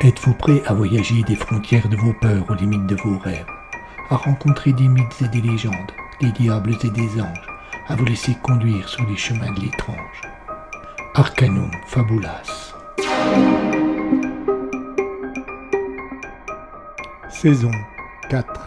Êtes-vous 0.00 0.32
prêt 0.38 0.62
à 0.64 0.72
voyager 0.72 1.22
des 1.24 1.34
frontières 1.34 1.86
de 1.90 1.96
vos 1.96 2.14
peurs 2.14 2.48
aux 2.48 2.54
limites 2.54 2.86
de 2.86 2.96
vos 2.96 3.18
rêves, 3.18 3.44
à 4.08 4.16
rencontrer 4.16 4.72
des 4.72 4.88
mythes 4.88 5.20
et 5.20 5.28
des 5.28 5.42
légendes, 5.42 5.92
des 6.22 6.32
diables 6.32 6.74
et 6.82 6.90
des 6.90 7.20
anges, 7.20 7.46
à 7.88 7.96
vous 7.96 8.06
laisser 8.06 8.34
conduire 8.42 8.88
sur 8.88 9.06
les 9.06 9.18
chemins 9.18 9.52
de 9.52 9.60
l'étrange. 9.60 10.22
Arcanum 11.14 11.70
Fabulas. 11.88 12.74
Saison 17.28 17.72
4 18.30 18.63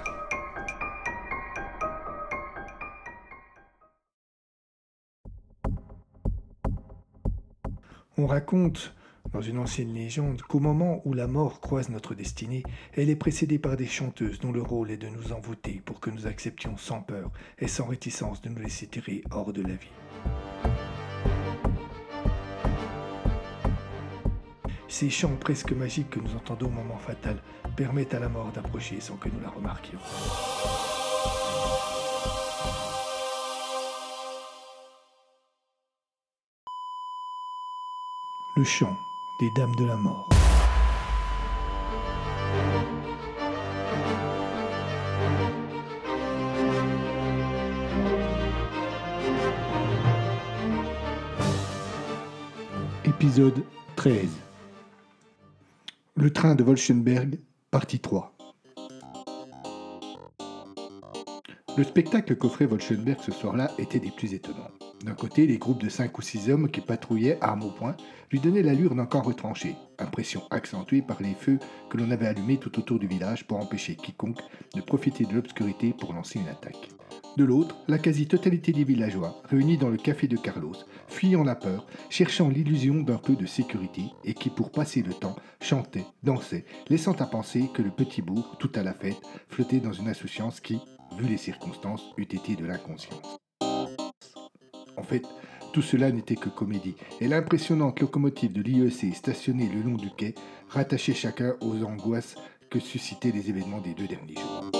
On 8.19 8.25
raconte 8.25 8.95
dans 9.31 9.41
une 9.41 9.59
ancienne 9.59 9.93
légende 9.93 10.41
qu'au 10.41 10.59
moment 10.59 11.03
où 11.05 11.13
la 11.13 11.27
mort 11.27 11.61
croise 11.61 11.89
notre 11.89 12.15
destinée, 12.15 12.63
elle 12.93 13.11
est 13.11 13.15
précédée 13.15 13.59
par 13.59 13.77
des 13.77 13.85
chanteuses 13.85 14.39
dont 14.39 14.51
le 14.51 14.61
rôle 14.61 14.89
est 14.89 14.97
de 14.97 15.07
nous 15.07 15.33
envoûter 15.33 15.83
pour 15.85 15.99
que 15.99 16.09
nous 16.09 16.25
acceptions 16.25 16.77
sans 16.77 17.01
peur 17.01 17.29
et 17.59 17.67
sans 17.67 17.85
réticence 17.85 18.41
de 18.41 18.49
nous 18.49 18.57
laisser 18.57 18.87
tirer 18.87 19.23
hors 19.29 19.53
de 19.53 19.61
la 19.61 19.75
vie. 19.75 19.91
Ces 24.87 25.11
chants 25.11 25.35
presque 25.39 25.73
magiques 25.73 26.09
que 26.09 26.19
nous 26.19 26.35
entendons 26.35 26.67
au 26.67 26.71
moment 26.71 26.97
fatal 26.97 27.37
permettent 27.75 28.15
à 28.15 28.19
la 28.19 28.29
mort 28.29 28.51
d'approcher 28.51 28.99
sans 28.99 29.17
que 29.17 29.29
nous 29.29 29.41
la 29.41 29.49
remarquions. 29.49 29.99
Le 38.57 38.63
chant 38.63 38.97
des 39.39 39.51
Dames 39.51 39.75
de 39.75 39.85
la 39.85 39.95
Mort. 39.95 40.27
Épisode 53.05 53.63
13 53.95 54.27
Le 56.15 56.33
train 56.33 56.55
de 56.55 56.63
Wolfenberg, 56.63 57.37
partie 57.69 57.99
3 57.99 58.33
Le 61.77 61.83
spectacle 61.83 62.35
qu'offrait 62.35 62.65
Wolfenberg 62.65 63.19
ce 63.21 63.31
soir-là 63.31 63.69
était 63.77 63.99
des 63.99 64.09
plus 64.09 64.33
étonnants. 64.33 64.71
D'un 65.03 65.13
côté, 65.13 65.45
les 65.45 65.57
groupes 65.57 65.81
de 65.81 65.89
5 65.89 66.17
ou 66.17 66.21
6 66.21 66.49
hommes 66.49 66.71
qui 66.71 66.81
patrouillaient, 66.81 67.37
armes 67.41 67.63
au 67.63 67.69
poing, 67.69 67.95
lui 68.31 68.39
donnaient 68.39 68.63
l'allure 68.63 68.95
d'un 68.95 69.05
camp 69.05 69.21
retranché, 69.21 69.75
impression 69.99 70.41
accentuée 70.49 71.01
par 71.01 71.21
les 71.21 71.35
feux 71.35 71.59
que 71.89 71.97
l'on 71.97 72.11
avait 72.11 72.27
allumés 72.27 72.57
tout 72.57 72.77
autour 72.79 72.99
du 72.99 73.07
village 73.07 73.45
pour 73.45 73.59
empêcher 73.59 73.95
quiconque 73.95 74.41
de 74.75 74.81
profiter 74.81 75.25
de 75.25 75.33
l'obscurité 75.33 75.93
pour 75.97 76.13
lancer 76.13 76.39
une 76.39 76.47
attaque. 76.47 76.89
De 77.37 77.43
l'autre, 77.43 77.77
la 77.87 77.99
quasi-totalité 77.99 78.71
des 78.71 78.83
villageois, 78.83 79.39
réunis 79.43 79.77
dans 79.77 79.89
le 79.89 79.97
café 79.97 80.27
de 80.27 80.37
Carlos, 80.37 80.73
fuyant 81.07 81.43
la 81.43 81.53
peur, 81.53 81.85
cherchant 82.09 82.49
l'illusion 82.49 82.95
d'un 82.95 83.17
peu 83.17 83.35
de 83.35 83.45
sécurité, 83.45 84.05
et 84.23 84.33
qui, 84.33 84.49
pour 84.49 84.71
passer 84.71 85.03
le 85.03 85.13
temps, 85.13 85.35
chantaient, 85.61 86.05
dansaient, 86.23 86.65
laissant 86.89 87.13
à 87.13 87.27
penser 87.27 87.69
que 87.75 87.83
le 87.83 87.91
petit 87.91 88.23
bourg, 88.23 88.55
tout 88.57 88.71
à 88.73 88.81
la 88.81 88.95
fête, 88.95 89.21
flottait 89.49 89.79
dans 89.79 89.93
une 89.93 90.09
insouciance 90.09 90.59
qui, 90.59 90.79
vu 91.19 91.27
les 91.27 91.37
circonstances, 91.37 92.11
eût 92.17 92.23
été 92.23 92.55
de 92.55 92.65
l'inconscience. 92.65 93.37
En 94.97 95.03
fait, 95.03 95.23
tout 95.73 95.81
cela 95.81 96.11
n'était 96.11 96.35
que 96.35 96.49
comédie, 96.49 96.95
et 97.21 97.27
l'impressionnante 97.27 97.99
locomotive 97.99 98.51
de 98.51 98.61
l'IEC 98.61 99.15
stationnée 99.15 99.69
le 99.69 99.81
long 99.81 99.95
du 99.95 100.09
quai 100.09 100.33
rattachait 100.69 101.13
chacun 101.13 101.55
aux 101.61 101.83
angoisses 101.83 102.35
que 102.69 102.79
suscitaient 102.79 103.31
les 103.31 103.49
événements 103.49 103.79
des 103.79 103.93
deux 103.93 104.07
derniers 104.07 104.35
jours. 104.35 104.71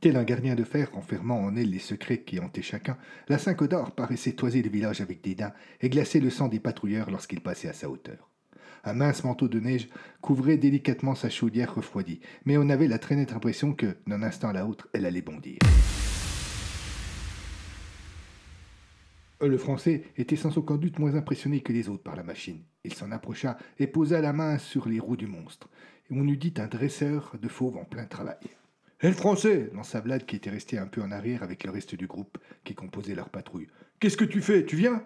Tel 0.00 0.16
un 0.16 0.24
gardien 0.24 0.54
de 0.54 0.62
fer 0.62 0.92
renfermant 0.92 1.40
en 1.40 1.56
elle 1.56 1.70
les 1.70 1.80
secrets 1.80 2.20
qui 2.20 2.38
hantaient 2.38 2.62
chacun, 2.62 2.96
la 3.28 3.38
cinq 3.38 3.64
d'or 3.64 3.90
paraissait 3.90 4.32
toiser 4.32 4.62
le 4.62 4.70
village 4.70 5.00
avec 5.00 5.20
dédain 5.22 5.52
et 5.80 5.88
glacer 5.88 6.20
le 6.20 6.30
sang 6.30 6.48
des 6.48 6.60
patrouilleurs 6.60 7.10
lorsqu'ils 7.10 7.40
passaient 7.40 7.68
à 7.68 7.72
sa 7.72 7.90
hauteur. 7.90 8.30
Un 8.84 8.94
mince 8.94 9.24
manteau 9.24 9.48
de 9.48 9.58
neige 9.58 9.88
couvrait 10.20 10.58
délicatement 10.58 11.16
sa 11.16 11.28
chaudière 11.28 11.74
refroidie, 11.74 12.20
mais 12.44 12.56
on 12.56 12.68
avait 12.68 12.86
la 12.86 13.00
très 13.00 13.16
nette 13.16 13.32
impression 13.32 13.72
que, 13.72 13.96
d'un 14.06 14.22
instant 14.22 14.50
à 14.50 14.52
l'autre, 14.52 14.88
elle 14.92 15.06
allait 15.06 15.22
bondir. 15.22 15.58
Le 19.40 19.58
Français 19.58 20.04
était 20.16 20.36
sans 20.36 20.56
aucun 20.56 20.76
doute 20.76 20.98
moins 20.98 21.14
impressionné 21.14 21.60
que 21.60 21.72
les 21.72 21.88
autres 21.88 22.02
par 22.02 22.16
la 22.16 22.22
machine. 22.22 22.62
Il 22.84 22.94
s'en 22.94 23.12
approcha 23.12 23.58
et 23.78 23.86
posa 23.86 24.20
la 24.22 24.32
main 24.32 24.56
sur 24.56 24.88
les 24.88 24.98
roues 24.98 25.16
du 25.16 25.26
monstre. 25.26 25.68
Et 26.10 26.14
on 26.14 26.26
eût 26.26 26.38
dit 26.38 26.54
un 26.56 26.68
dresseur 26.68 27.34
de 27.40 27.48
fauves 27.48 27.76
en 27.76 27.84
plein 27.84 28.06
travail. 28.06 28.36
Hé 29.02 29.08
le 29.08 29.12
Français 29.12 29.70
lança 29.74 30.00
Vlad 30.00 30.24
qui 30.24 30.36
était 30.36 30.48
resté 30.48 30.78
un 30.78 30.86
peu 30.86 31.02
en 31.02 31.12
arrière 31.12 31.42
avec 31.42 31.64
le 31.64 31.70
reste 31.70 31.94
du 31.94 32.06
groupe 32.06 32.38
qui 32.64 32.74
composait 32.74 33.14
leur 33.14 33.28
patrouille. 33.28 33.68
Qu'est-ce 34.00 34.16
que 34.16 34.24
tu 34.24 34.40
fais? 34.40 34.64
Tu 34.64 34.76
viens 34.76 35.04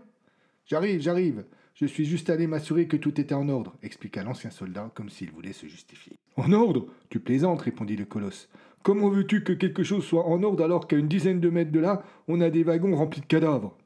J'arrive, 0.64 1.00
j'arrive. 1.00 1.44
Je 1.74 1.86
suis 1.86 2.04
juste 2.04 2.30
allé 2.30 2.46
m'assurer 2.46 2.86
que 2.86 2.96
tout 2.96 3.20
était 3.20 3.34
en 3.34 3.48
ordre, 3.48 3.74
expliqua 3.82 4.22
l'ancien 4.22 4.50
soldat 4.50 4.92
comme 4.94 5.08
s'il 5.08 5.32
voulait 5.32 5.52
se 5.52 5.66
justifier. 5.66 6.16
En 6.36 6.52
ordre 6.52 6.86
Tu 7.08 7.18
plaisantes, 7.18 7.62
répondit 7.62 7.96
le 7.96 8.04
colosse. 8.04 8.48
Comment 8.84 9.08
veux-tu 9.08 9.42
que 9.42 9.52
quelque 9.52 9.82
chose 9.82 10.04
soit 10.04 10.26
en 10.26 10.42
ordre 10.44 10.62
alors 10.62 10.86
qu'à 10.86 10.96
une 10.96 11.08
dizaine 11.08 11.40
de 11.40 11.50
mètres 11.50 11.72
de 11.72 11.80
là, 11.80 12.04
on 12.28 12.40
a 12.40 12.48
des 12.48 12.62
wagons 12.62 12.94
remplis 12.94 13.22
de 13.22 13.26
cadavres? 13.26 13.76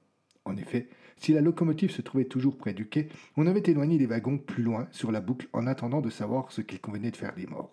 En 0.45 0.57
effet, 0.57 0.89
si 1.17 1.33
la 1.33 1.41
locomotive 1.41 1.91
se 1.91 2.03
trouvait 2.03 2.25
toujours 2.25 2.57
près 2.57 2.75
du 2.75 2.87
quai, 2.87 3.09
on 3.37 3.47
avait 3.47 3.63
éloigné 3.65 3.99
les 3.99 4.07
wagons 4.07 4.39
plus 4.39 4.63
loin 4.63 4.89
sur 4.91 5.11
la 5.11 5.21
boucle 5.21 5.49
en 5.53 5.67
attendant 5.67 6.01
de 6.01 6.11
savoir 6.11 6.53
ce 6.53 6.61
qu'il 6.61 6.81
convenait 6.81 7.11
de 7.11 7.17
faire 7.17 7.35
des 7.35 7.47
morts. 7.47 7.73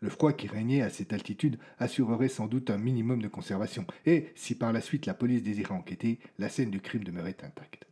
Le 0.00 0.08
froid 0.08 0.32
qui 0.32 0.48
régnait 0.48 0.80
à 0.80 0.88
cette 0.88 1.12
altitude 1.12 1.58
assurerait 1.78 2.28
sans 2.28 2.46
doute 2.46 2.70
un 2.70 2.78
minimum 2.78 3.20
de 3.20 3.28
conservation, 3.28 3.86
et 4.06 4.32
si 4.34 4.54
par 4.54 4.72
la 4.72 4.80
suite 4.80 5.06
la 5.06 5.14
police 5.14 5.42
désirait 5.42 5.74
enquêter, 5.74 6.18
la 6.38 6.48
scène 6.48 6.70
du 6.70 6.80
crime 6.80 7.04
demeurait 7.04 7.36
intacte. 7.42 7.86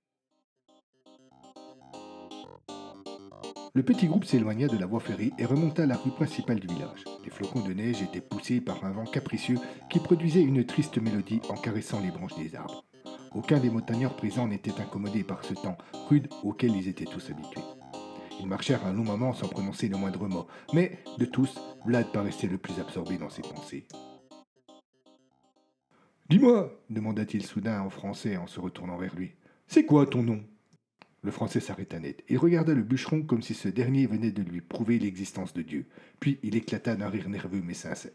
Le 3.75 3.83
petit 3.83 4.06
groupe 4.06 4.25
s'éloigna 4.25 4.67
de 4.67 4.79
la 4.79 4.87
voie 4.87 4.99
ferrée 4.99 5.31
et 5.39 5.45
remonta 5.45 5.87
la 5.87 5.97
rue 5.97 6.11
principale 6.11 6.59
du 6.59 6.67
village. 6.67 7.05
Les 7.25 7.31
flocons 7.31 7.61
de 7.61 7.75
neige 7.75 8.03
étaient 8.03 8.23
poussés 8.23 8.61
par 8.61 8.85
un 8.85 8.91
vent 8.91 9.05
capricieux 9.05 9.59
qui 9.91 10.00
produisait 10.00 10.43
une 10.43 10.65
triste 10.65 10.99
mélodie 10.99 11.43
en 11.50 11.55
caressant 11.55 12.00
les 12.00 12.11
branches 12.11 12.37
des 12.37 12.56
arbres. 12.56 12.88
Aucun 13.34 13.61
des 13.61 13.71
montagnards 13.71 14.16
présents 14.16 14.49
n'était 14.49 14.81
incommodé 14.81 15.22
par 15.22 15.44
ce 15.44 15.55
temps 15.55 15.77
rude 16.09 16.28
auquel 16.43 16.75
ils 16.75 16.89
étaient 16.89 17.05
tous 17.05 17.31
habitués. 17.31 17.62
Ils 18.41 18.47
marchèrent 18.47 18.87
un 18.87 18.93
long 18.93 19.05
moment 19.05 19.34
sans 19.34 19.49
prononcer 19.49 19.89
le 19.89 19.97
moindre 19.97 20.28
mot, 20.28 20.47
mais 20.72 20.99
de 21.19 21.25
tous, 21.25 21.59
Vlad 21.84 22.11
paraissait 22.12 22.47
le 22.47 22.59
plus 22.59 22.78
absorbé 22.81 23.19
dans 23.19 23.31
ses 23.31 23.43
pensées. 23.43 23.87
Dis-moi, 26.31 26.72
demanda-t-il 26.91 27.44
soudain 27.44 27.81
en 27.81 27.91
français 27.91 28.37
en 28.37 28.47
se 28.47 28.61
retournant 28.61 28.99
vers 28.99 29.15
lui, 29.15 29.33
c'est 29.67 29.84
quoi 29.84 30.06
ton 30.06 30.22
nom? 30.22 30.43
Le 31.22 31.31
français 31.31 31.61
s'arrêta 31.61 31.99
net 31.99 32.22
et 32.28 32.37
regarda 32.37 32.72
le 32.75 32.83
bûcheron 32.83 33.22
comme 33.22 33.43
si 33.43 33.53
ce 33.53 33.69
dernier 33.69 34.06
venait 34.06 34.31
de 34.31 34.43
lui 34.43 34.61
prouver 34.61 34.99
l'existence 34.99 35.53
de 35.53 35.62
Dieu. 35.62 35.87
Puis 36.21 36.38
il 36.43 36.55
éclata 36.55 36.94
d'un 36.94 37.09
rire 37.09 37.28
nerveux 37.28 37.61
mais 37.62 37.75
sincère. 37.75 38.12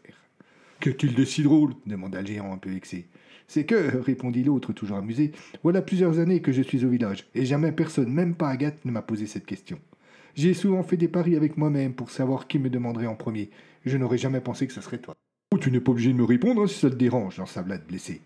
Qu'est-il 0.80 1.14
de 1.14 1.24
si 1.24 1.42
drôle 1.42 1.74
demanda 1.86 2.20
le 2.20 2.26
géant 2.26 2.52
un 2.52 2.58
peu 2.58 2.70
vexé. 2.70 3.08
C'est 3.46 3.64
que, 3.64 3.98
répondit 3.98 4.44
l'autre, 4.44 4.72
toujours 4.72 4.96
amusé, 4.96 5.32
voilà 5.62 5.82
plusieurs 5.82 6.18
années 6.18 6.40
que 6.40 6.52
je 6.52 6.62
suis 6.62 6.84
au 6.84 6.88
village, 6.88 7.26
et 7.34 7.44
jamais 7.44 7.72
personne, 7.72 8.12
même 8.12 8.34
pas 8.34 8.48
Agathe, 8.48 8.84
ne 8.84 8.90
m'a 8.90 9.02
posé 9.02 9.26
cette 9.26 9.46
question. 9.46 9.78
J'ai 10.34 10.54
souvent 10.54 10.82
fait 10.82 10.96
des 10.96 11.08
paris 11.08 11.36
avec 11.36 11.56
moi-même 11.56 11.94
pour 11.94 12.10
savoir 12.10 12.48
qui 12.48 12.58
me 12.58 12.70
demanderait 12.70 13.06
en 13.06 13.14
premier. 13.14 13.50
Je 13.84 13.96
n'aurais 13.96 14.18
jamais 14.18 14.40
pensé 14.40 14.66
que 14.66 14.72
ce 14.72 14.80
serait 14.80 14.98
toi. 14.98 15.14
Oh, 15.52 15.58
tu 15.58 15.70
n'es 15.70 15.80
pas 15.80 15.92
obligé 15.92 16.12
de 16.12 16.18
me 16.18 16.24
répondre 16.24 16.62
hein, 16.62 16.66
si 16.66 16.80
ça 16.80 16.90
te 16.90 16.96
dérange, 16.96 17.38
lança 17.38 17.62
Vlad 17.62 17.86
blessé. 17.86 18.20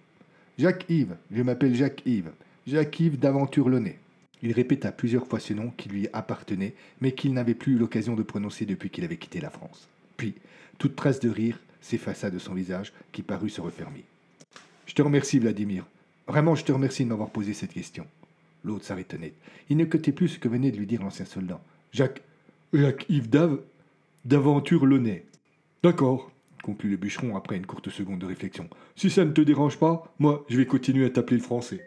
Jacques-Yves, 0.56 1.16
je 1.30 1.42
m'appelle 1.42 1.74
Jacques-Yves. 1.74 2.30
Jacques-Yves 2.66 3.18
d'Aventure 3.18 3.68
Launay. 3.68 3.98
Il 4.42 4.52
répéta 4.52 4.92
plusieurs 4.92 5.26
fois 5.26 5.40
ce 5.40 5.52
nom 5.52 5.70
qui 5.76 5.88
lui 5.88 6.08
appartenait, 6.12 6.74
mais 7.00 7.12
qu'il 7.12 7.34
n'avait 7.34 7.54
plus 7.54 7.74
eu 7.74 7.78
l'occasion 7.78 8.14
de 8.14 8.22
prononcer 8.22 8.64
depuis 8.66 8.88
qu'il 8.88 9.04
avait 9.04 9.16
quitté 9.16 9.40
la 9.40 9.50
France. 9.50 9.88
Puis, 10.16 10.34
toute 10.78 10.96
trace 10.96 11.20
de 11.20 11.28
rire 11.28 11.60
s'effaça 11.80 12.30
de 12.30 12.38
son 12.38 12.54
visage, 12.54 12.92
qui 13.12 13.22
parut 13.22 13.50
se 13.50 13.60
refermer. 13.60 14.04
Je 14.88 14.94
te 14.94 15.02
remercie, 15.02 15.38
Vladimir. 15.38 15.86
Vraiment, 16.26 16.54
je 16.54 16.64
te 16.64 16.72
remercie 16.72 17.04
de 17.04 17.10
m'avoir 17.10 17.28
posé 17.28 17.52
cette 17.52 17.74
question. 17.74 18.06
L'autre 18.64 18.86
s'arrêta 18.86 19.18
net. 19.18 19.34
Il 19.68 19.76
n'écoutait 19.76 20.12
plus 20.12 20.28
ce 20.28 20.38
que 20.38 20.48
venait 20.48 20.70
de 20.70 20.78
lui 20.78 20.86
dire 20.86 21.02
l'ancien 21.02 21.26
soldat. 21.26 21.60
Jacques. 21.92 22.22
Jacques 22.72 23.04
Yves 23.10 23.28
Dave. 23.28 23.60
D'aventure 24.24 24.86
Launay. 24.86 25.26
D'accord, 25.82 26.30
conclut 26.62 26.90
le 26.90 26.96
bûcheron 26.96 27.36
après 27.36 27.56
une 27.56 27.66
courte 27.66 27.90
seconde 27.90 28.18
de 28.18 28.26
réflexion. 28.26 28.68
Si 28.96 29.10
ça 29.10 29.24
ne 29.24 29.30
te 29.32 29.42
dérange 29.42 29.78
pas, 29.78 30.12
moi, 30.18 30.44
je 30.48 30.56
vais 30.56 30.66
continuer 30.66 31.04
à 31.04 31.10
t'appeler 31.10 31.36
le 31.36 31.42
français. 31.42 31.84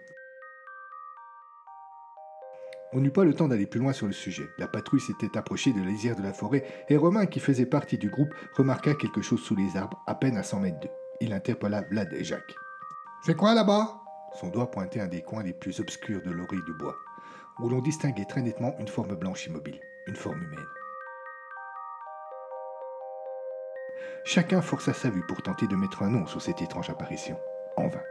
On 2.93 2.99
n'eut 2.99 3.11
pas 3.11 3.25
le 3.25 3.33
temps 3.33 3.47
d'aller 3.47 3.65
plus 3.65 3.79
loin 3.79 3.93
sur 3.93 4.05
le 4.05 4.13
sujet. 4.13 4.47
La 4.59 4.67
patrouille 4.67 5.01
s'était 5.01 5.37
approchée 5.37 5.73
de 5.73 5.79
la 5.79 5.87
lisière 5.87 6.15
de 6.15 6.23
la 6.23 6.33
forêt 6.33 6.65
et 6.87 6.97
Romain, 6.97 7.25
qui 7.25 7.39
faisait 7.39 7.65
partie 7.65 7.97
du 7.97 8.09
groupe, 8.09 8.33
remarqua 8.55 8.93
quelque 8.93 9.21
chose 9.21 9.41
sous 9.41 9.55
les 9.55 9.75
arbres, 9.75 10.03
à 10.05 10.13
peine 10.13 10.37
à 10.37 10.43
cent 10.43 10.59
mètres 10.59 10.79
d'eux. 10.79 10.89
il 11.19 11.33
interpella 11.33 11.81
Vlad 11.89 12.13
et 12.13 12.23
Jacques. 12.23 12.55
C'est 13.23 13.35
quoi 13.35 13.53
là-bas? 13.53 14.01
Son 14.39 14.47
doigt 14.47 14.71
pointait 14.71 14.99
un 14.99 15.07
des 15.07 15.21
coins 15.21 15.43
les 15.43 15.53
plus 15.53 15.79
obscurs 15.79 16.23
de 16.23 16.31
l'oreille 16.31 16.63
du 16.65 16.73
bois, 16.73 16.95
où 17.59 17.69
l'on 17.69 17.79
distinguait 17.79 18.25
très 18.25 18.41
nettement 18.41 18.73
une 18.79 18.87
forme 18.87 19.13
blanche 19.13 19.45
immobile, 19.45 19.79
une 20.07 20.15
forme 20.15 20.41
humaine. 20.41 20.65
Chacun 24.23 24.63
força 24.63 24.93
sa 24.93 25.11
vue 25.11 25.23
pour 25.27 25.43
tenter 25.43 25.67
de 25.67 25.75
mettre 25.75 26.01
un 26.01 26.09
nom 26.09 26.25
sur 26.25 26.41
cette 26.41 26.63
étrange 26.63 26.89
apparition. 26.89 27.37
En 27.77 27.89
vain. 27.89 28.01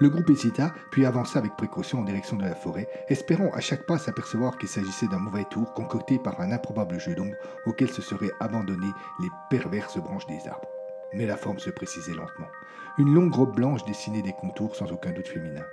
Le 0.00 0.08
groupe 0.08 0.30
hésita, 0.30 0.74
puis 0.90 1.06
avança 1.06 1.38
avec 1.38 1.54
précaution 1.54 2.00
en 2.00 2.04
direction 2.04 2.36
de 2.36 2.42
la 2.42 2.56
forêt, 2.56 2.88
espérant 3.06 3.50
à 3.52 3.60
chaque 3.60 3.86
pas 3.86 3.98
s'apercevoir 3.98 4.58
qu'il 4.58 4.68
s'agissait 4.68 5.06
d'un 5.06 5.20
mauvais 5.20 5.44
tour 5.44 5.74
concocté 5.74 6.18
par 6.18 6.40
un 6.40 6.50
improbable 6.50 6.98
jeu 6.98 7.14
d'ombre 7.14 7.36
auquel 7.66 7.90
se 7.90 8.02
seraient 8.02 8.32
abandonnées 8.40 8.92
les 9.20 9.28
perverses 9.48 9.98
branches 9.98 10.26
des 10.26 10.48
arbres. 10.48 10.75
Mais 11.12 11.26
la 11.26 11.36
forme 11.36 11.58
se 11.58 11.70
précisait 11.70 12.14
lentement. 12.14 12.48
Une 12.98 13.14
longue 13.14 13.34
robe 13.34 13.54
blanche 13.54 13.84
dessinait 13.84 14.22
des 14.22 14.32
contours 14.32 14.74
sans 14.74 14.90
aucun 14.92 15.12
doute 15.12 15.28
féminins. 15.28 15.66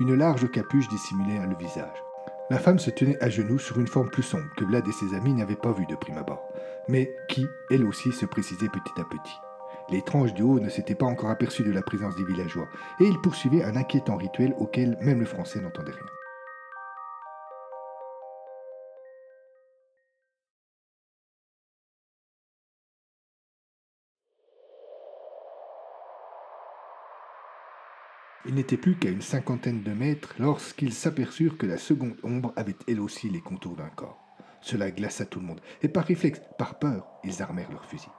Une 0.00 0.14
large 0.14 0.50
capuche 0.50 0.88
dissimulait 0.88 1.46
le 1.46 1.56
visage. 1.56 2.02
La 2.50 2.58
femme 2.58 2.78
se 2.78 2.90
tenait 2.90 3.22
à 3.22 3.28
genoux 3.28 3.58
sur 3.58 3.78
une 3.78 3.86
forme 3.86 4.10
plus 4.10 4.24
sombre 4.24 4.50
que 4.56 4.64
Vlad 4.64 4.86
et 4.88 4.92
ses 4.92 5.14
amis 5.14 5.34
n'avaient 5.34 5.54
pas 5.54 5.72
vue 5.72 5.86
de 5.86 5.94
prime 5.94 6.18
abord, 6.18 6.48
mais 6.88 7.14
qui, 7.28 7.46
elle 7.70 7.84
aussi, 7.84 8.10
se 8.10 8.26
précisait 8.26 8.68
petit 8.68 9.00
à 9.00 9.04
petit. 9.04 9.36
L'étrange 9.88 10.34
du 10.34 10.42
haut 10.42 10.58
ne 10.58 10.68
s'était 10.68 10.94
pas 10.94 11.06
encore 11.06 11.30
aperçu 11.30 11.62
de 11.62 11.70
la 11.70 11.82
présence 11.82 12.16
des 12.16 12.24
villageois, 12.24 12.68
et 12.98 13.04
il 13.04 13.20
poursuivait 13.20 13.62
un 13.62 13.76
inquiétant 13.76 14.16
rituel 14.16 14.54
auquel 14.58 14.96
même 15.00 15.20
le 15.20 15.26
français 15.26 15.60
n'entendait 15.60 15.92
rien. 15.92 16.19
Il 28.46 28.54
n'était 28.54 28.78
plus 28.78 28.96
qu'à 28.96 29.10
une 29.10 29.20
cinquantaine 29.20 29.82
de 29.82 29.92
mètres 29.92 30.34
lorsqu'ils 30.38 30.94
s'aperçurent 30.94 31.58
que 31.58 31.66
la 31.66 31.76
seconde 31.76 32.16
ombre 32.22 32.54
avait 32.56 32.76
elle 32.88 33.00
aussi 33.00 33.28
les 33.28 33.42
contours 33.42 33.76
d'un 33.76 33.90
corps. 33.90 34.18
Cela 34.62 34.90
glaça 34.90 35.26
tout 35.26 35.40
le 35.40 35.46
monde, 35.46 35.60
et 35.82 35.88
par 35.88 36.04
réflexe, 36.04 36.40
par 36.58 36.78
peur, 36.78 37.06
ils 37.22 37.42
armèrent 37.42 37.70
leurs 37.70 37.84
fusils. 37.84 38.10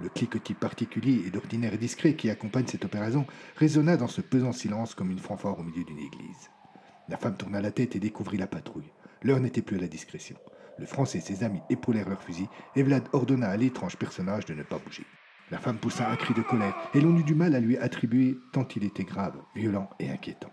Le 0.00 0.08
cliquetis 0.08 0.54
particulier 0.54 1.24
et 1.26 1.30
d'ordinaire 1.30 1.76
discret 1.76 2.14
qui 2.14 2.30
accompagne 2.30 2.66
cette 2.66 2.86
opération 2.86 3.26
résonna 3.56 3.98
dans 3.98 4.06
ce 4.06 4.22
pesant 4.22 4.52
silence 4.52 4.94
comme 4.94 5.10
une 5.10 5.18
fanfare 5.18 5.58
au 5.58 5.62
milieu 5.62 5.84
d'une 5.84 5.98
église. 5.98 6.50
La 7.08 7.18
femme 7.18 7.36
tourna 7.36 7.60
la 7.60 7.70
tête 7.70 7.94
et 7.94 8.00
découvrit 8.00 8.38
la 8.38 8.46
patrouille. 8.46 8.92
L'heure 9.22 9.40
n'était 9.40 9.62
plus 9.62 9.76
à 9.76 9.80
la 9.80 9.88
discrétion. 9.88 10.36
Le 10.78 10.86
Français 10.86 11.18
et 11.18 11.20
ses 11.20 11.42
amis 11.44 11.60
épaulèrent 11.68 12.08
leurs 12.08 12.22
fusils 12.22 12.48
et 12.76 12.82
Vlad 12.82 13.08
ordonna 13.12 13.48
à 13.48 13.56
l'étrange 13.56 13.96
personnage 13.96 14.46
de 14.46 14.54
ne 14.54 14.62
pas 14.62 14.78
bouger. 14.78 15.04
La 15.50 15.58
femme 15.58 15.78
poussa 15.78 16.10
un 16.10 16.16
cri 16.16 16.34
de 16.34 16.42
colère 16.42 16.76
et 16.92 17.00
l'on 17.00 17.16
eut 17.16 17.24
du 17.24 17.34
mal 17.34 17.54
à 17.54 17.60
lui 17.60 17.78
attribuer 17.78 18.38
tant 18.52 18.68
il 18.76 18.84
était 18.84 19.04
grave, 19.04 19.36
violent 19.56 19.88
et 19.98 20.10
inquiétant. 20.10 20.52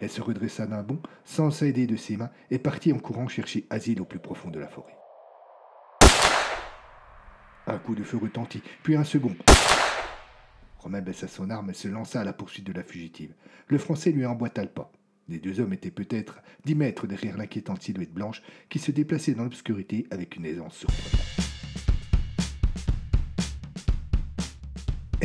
Elle 0.00 0.10
se 0.10 0.20
redressa 0.20 0.66
d'un 0.66 0.82
bond, 0.82 1.00
sans 1.24 1.50
s'aider 1.50 1.86
de 1.86 1.96
ses 1.96 2.16
mains, 2.16 2.30
et 2.50 2.58
partit 2.58 2.92
en 2.92 2.98
courant 2.98 3.26
chercher 3.26 3.66
asile 3.70 4.00
au 4.00 4.04
plus 4.04 4.18
profond 4.18 4.50
de 4.50 4.60
la 4.60 4.68
forêt. 4.68 4.96
Un 7.66 7.78
coup 7.78 7.96
de 7.96 8.04
feu 8.04 8.18
retentit, 8.18 8.62
puis 8.84 8.94
un 8.94 9.02
second. 9.02 9.34
Romain 10.78 11.00
baissa 11.00 11.26
son 11.26 11.50
arme 11.50 11.70
et 11.70 11.74
se 11.74 11.88
lança 11.88 12.20
à 12.20 12.24
la 12.24 12.32
poursuite 12.32 12.66
de 12.66 12.72
la 12.72 12.84
fugitive. 12.84 13.34
Le 13.66 13.78
Français 13.78 14.12
lui 14.12 14.26
emboîta 14.26 14.62
le 14.62 14.68
pas. 14.68 14.92
Les 15.28 15.40
deux 15.40 15.58
hommes 15.58 15.72
étaient 15.72 15.90
peut-être 15.90 16.40
dix 16.64 16.76
mètres 16.76 17.08
derrière 17.08 17.36
l'inquiétante 17.36 17.82
silhouette 17.82 18.14
blanche 18.14 18.42
qui 18.68 18.78
se 18.78 18.92
déplaçait 18.92 19.34
dans 19.34 19.42
l'obscurité 19.42 20.06
avec 20.12 20.36
une 20.36 20.46
aisance 20.46 20.76
surprenante. 20.76 21.45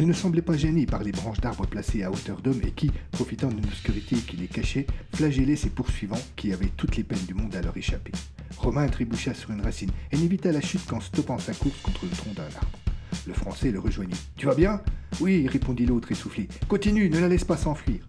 Elle 0.02 0.08
ne 0.08 0.14
semblait 0.14 0.42
pas 0.42 0.58
gênée 0.58 0.88
par 0.88 1.04
les 1.04 1.12
branches 1.12 1.42
d'arbres 1.42 1.68
placées 1.68 2.02
à 2.02 2.10
hauteur 2.10 2.42
d'homme 2.42 2.60
et 2.64 2.72
qui, 2.72 2.90
profitant 3.12 3.50
d'une 3.50 3.64
obscurité 3.66 4.16
qui 4.16 4.36
les 4.36 4.48
cachait, 4.48 4.88
flagellaient 5.14 5.56
ses 5.56 5.70
poursuivants 5.70 6.18
qui 6.36 6.52
avaient 6.52 6.72
toutes 6.76 6.98
les 6.98 7.04
peines 7.04 7.24
du 7.28 7.36
monde 7.36 7.56
à 7.56 7.62
leur 7.62 7.78
échapper. 7.78 8.12
Romain 8.58 8.88
trébucha 8.88 9.36
sur 9.36 9.52
une 9.52 9.62
racine 9.62 9.92
et 10.12 10.18
n'évita 10.18 10.52
la 10.52 10.60
chute 10.60 10.88
qu'en 10.88 11.00
stoppant 11.00 11.38
sa 11.38 11.54
course 11.54 11.80
contre 11.84 12.06
le 12.06 12.18
tronc 12.18 12.34
d'un 12.34 12.46
arbre. 12.46 12.80
Le 13.28 13.34
Français 13.34 13.70
le 13.70 13.78
rejoignit. 13.78 14.18
Tu 14.38 14.48
vas 14.48 14.56
bien 14.56 14.82
Oui, 15.20 15.48
répondit 15.48 15.86
l'autre 15.86 16.12
essoufflé. 16.12 16.48
Continue, 16.68 17.08
ne 17.08 17.20
la 17.20 17.28
laisse 17.28 17.46
pas 17.46 17.58
s'enfuir. 17.58 18.00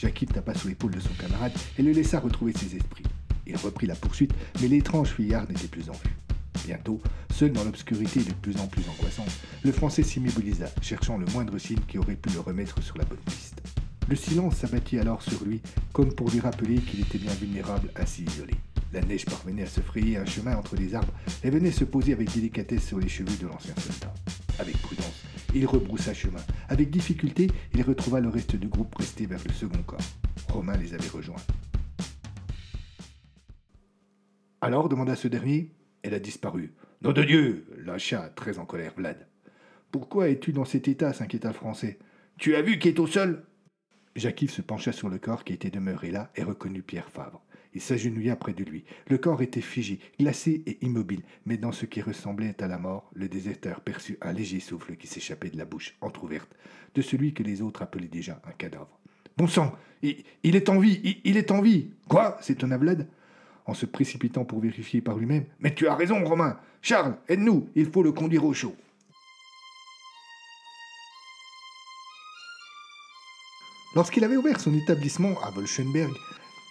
Jacques 0.00 0.24
tapa 0.32 0.54
sur 0.54 0.70
l'épaule 0.70 0.92
de 0.92 1.00
son 1.00 1.12
camarade 1.12 1.52
et 1.78 1.82
le 1.82 1.92
laissa 1.92 2.20
retrouver 2.20 2.54
ses 2.54 2.74
esprits. 2.74 3.04
Il 3.46 3.58
reprit 3.58 3.86
la 3.86 3.96
poursuite, 3.96 4.32
mais 4.62 4.68
l'étrange 4.68 5.08
fuyard 5.08 5.46
n'était 5.46 5.68
plus 5.68 5.90
en 5.90 5.92
vue. 5.92 6.23
Bientôt, 6.64 7.00
seul 7.30 7.52
dans 7.52 7.64
l'obscurité 7.64 8.20
de 8.20 8.32
plus 8.32 8.56
en 8.56 8.66
plus 8.66 8.82
angoissante, 8.88 9.30
le 9.62 9.72
Français 9.72 10.02
s'immobilisa, 10.02 10.66
cherchant 10.80 11.18
le 11.18 11.26
moindre 11.26 11.58
signe 11.58 11.80
qui 11.86 11.98
aurait 11.98 12.16
pu 12.16 12.30
le 12.30 12.40
remettre 12.40 12.82
sur 12.82 12.96
la 12.96 13.04
bonne 13.04 13.18
piste. 13.26 13.60
Le 14.08 14.16
silence 14.16 14.56
s'abattit 14.56 14.98
alors 14.98 15.20
sur 15.22 15.44
lui, 15.44 15.60
comme 15.92 16.14
pour 16.14 16.30
lui 16.30 16.40
rappeler 16.40 16.76
qu'il 16.76 17.00
était 17.00 17.18
bien 17.18 17.34
vulnérable, 17.34 17.90
ainsi 17.96 18.24
isolé. 18.24 18.54
La 18.94 19.02
neige 19.02 19.26
parvenait 19.26 19.64
à 19.64 19.66
se 19.66 19.80
frayer 19.80 20.16
un 20.16 20.24
chemin 20.24 20.56
entre 20.56 20.76
les 20.76 20.94
arbres 20.94 21.12
et 21.42 21.50
venait 21.50 21.70
se 21.70 21.84
poser 21.84 22.12
avec 22.12 22.32
délicatesse 22.32 22.86
sur 22.86 22.98
les 22.98 23.08
cheveux 23.08 23.36
de 23.36 23.46
l'ancien 23.46 23.74
soldat. 23.76 24.14
Avec 24.58 24.78
prudence, 24.78 25.24
il 25.54 25.66
rebroussa 25.66 26.14
chemin. 26.14 26.40
Avec 26.68 26.90
difficulté, 26.90 27.50
il 27.74 27.82
retrouva 27.82 28.20
le 28.20 28.28
reste 28.28 28.56
du 28.56 28.68
groupe 28.68 28.94
resté 28.94 29.26
vers 29.26 29.40
le 29.46 29.52
second 29.52 29.82
corps. 29.86 29.98
Romain 30.48 30.76
les 30.76 30.94
avait 30.94 31.08
rejoints. 31.08 31.42
Alors? 34.60 34.88
demanda 34.88 35.16
ce 35.16 35.28
dernier. 35.28 35.72
Elle 36.04 36.12
a 36.12 36.20
disparu. 36.20 36.74
Nom 37.00 37.12
de 37.12 37.22
Dieu 37.22 37.64
lâcha, 37.78 38.28
très 38.36 38.58
en 38.58 38.66
colère, 38.66 38.92
Vlad. 38.94 39.26
Pourquoi 39.90 40.28
es-tu 40.28 40.52
dans 40.52 40.66
cet 40.66 40.86
état 40.86 41.14
s'inquiéta 41.14 41.48
le 41.48 41.54
Français. 41.54 41.98
Tu 42.36 42.54
as 42.54 42.60
vu 42.60 42.78
qui 42.78 42.88
est 42.88 42.98
au 42.98 43.06
sol? 43.06 43.42
Jacques 44.14 44.44
se 44.50 44.60
pencha 44.60 44.92
sur 44.92 45.08
le 45.08 45.18
corps 45.18 45.44
qui 45.44 45.54
était 45.54 45.70
demeuré 45.70 46.10
là 46.10 46.30
et 46.36 46.42
reconnut 46.42 46.82
Pierre 46.82 47.08
Favre. 47.08 47.42
Il 47.72 47.80
s'agenouilla 47.80 48.36
près 48.36 48.52
de 48.52 48.64
lui. 48.64 48.84
Le 49.08 49.16
corps 49.16 49.40
était 49.40 49.62
figé, 49.62 49.98
glacé 50.20 50.62
et 50.66 50.84
immobile, 50.84 51.22
mais 51.46 51.56
dans 51.56 51.72
ce 51.72 51.86
qui 51.86 52.02
ressemblait 52.02 52.62
à 52.62 52.68
la 52.68 52.78
mort, 52.78 53.10
le 53.14 53.26
déserteur 53.26 53.80
perçut 53.80 54.18
un 54.20 54.34
léger 54.34 54.60
souffle 54.60 54.96
qui 54.96 55.06
s'échappait 55.06 55.50
de 55.50 55.56
la 55.56 55.64
bouche 55.64 55.96
entr'ouverte 56.02 56.54
de 56.94 57.00
celui 57.00 57.32
que 57.32 57.42
les 57.42 57.62
autres 57.62 57.80
appelaient 57.80 58.08
déjà 58.08 58.42
un 58.44 58.52
cadavre. 58.52 59.00
Bon 59.38 59.48
sang, 59.48 59.74
il, 60.02 60.54
est 60.54 60.68
en 60.68 60.78
vie, 60.78 61.20
il, 61.24 61.38
est 61.38 61.50
en 61.50 61.62
vie. 61.62 61.88
Quoi? 62.08 62.36
s'étonna 62.42 62.76
Vlad 62.76 63.08
en 63.66 63.74
se 63.74 63.86
précipitant 63.86 64.44
pour 64.44 64.60
vérifier 64.60 65.00
par 65.00 65.16
lui-même. 65.16 65.44
Mais 65.60 65.74
tu 65.74 65.86
as 65.88 65.94
raison, 65.94 66.24
Romain. 66.24 66.58
Charles, 66.82 67.16
aide-nous, 67.28 67.68
il 67.74 67.90
faut 67.90 68.02
le 68.02 68.12
conduire 68.12 68.44
au 68.44 68.52
chaud. 68.52 68.74
Lorsqu'il 73.94 74.24
avait 74.24 74.36
ouvert 74.36 74.60
son 74.60 74.74
établissement 74.74 75.40
à 75.42 75.50
Wolfenberg, 75.52 76.12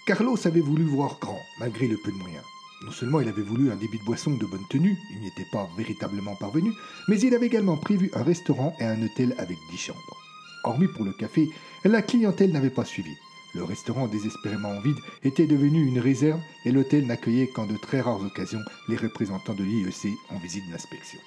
Carlos 0.05 0.37
avait 0.45 0.59
voulu 0.59 0.83
voir 0.83 1.17
grand, 1.21 1.39
malgré 1.59 1.87
le 1.87 1.97
peu 2.03 2.11
de 2.11 2.17
moyens. 2.17 2.43
Non 2.85 2.91
seulement 2.91 3.21
il 3.21 3.29
avait 3.29 3.41
voulu 3.41 3.71
un 3.71 3.77
débit 3.77 3.97
de 3.97 4.03
boisson 4.03 4.31
de 4.31 4.45
bonne 4.45 4.67
tenue, 4.69 4.97
il 5.13 5.21
n'y 5.21 5.27
était 5.27 5.47
pas 5.53 5.69
véritablement 5.77 6.35
parvenu, 6.35 6.73
mais 7.07 7.17
il 7.21 7.33
avait 7.33 7.45
également 7.45 7.77
prévu 7.77 8.11
un 8.13 8.23
restaurant 8.23 8.75
et 8.81 8.83
un 8.83 9.01
hôtel 9.01 9.33
avec 9.37 9.57
dix 9.71 9.77
chambres. 9.77 10.17
Hormis 10.65 10.89
pour 10.89 11.05
le 11.05 11.13
café, 11.13 11.47
la 11.85 12.01
clientèle 12.01 12.51
n'avait 12.51 12.69
pas 12.69 12.83
suivi. 12.83 13.15
Le 13.55 13.63
restaurant 13.63 14.07
désespérément 14.07 14.79
vide 14.79 14.97
était 15.23 15.45
devenu 15.45 15.85
une 15.85 15.99
réserve 15.99 16.41
et 16.65 16.71
l'hôtel 16.71 17.05
n'accueillait 17.05 17.47
qu'en 17.47 17.67
de 17.67 17.77
très 17.77 18.01
rares 18.01 18.21
occasions 18.21 18.63
les 18.87 18.97
représentants 18.97 19.53
de 19.53 19.63
l'IEC 19.63 20.07
en 20.31 20.39
visite 20.39 20.63
d'inspection. 20.71 21.19